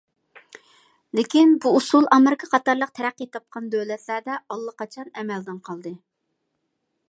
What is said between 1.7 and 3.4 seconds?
ئۇسۇل ئامېرىكا قاتارلىق تەرەققىي